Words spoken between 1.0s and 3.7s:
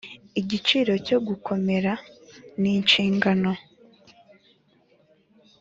cyo gukomera ninshingano